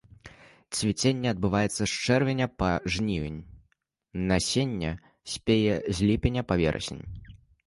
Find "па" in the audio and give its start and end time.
2.61-2.69, 6.51-6.55